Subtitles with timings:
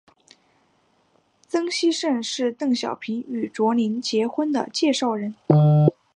[1.47, 5.35] 曾希圣是邓小平与卓琳结婚的介绍人。